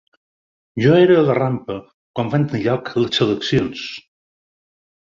[0.85, 1.77] Jo era a la rampa
[2.21, 3.89] quan van tenir lloc les seleccions.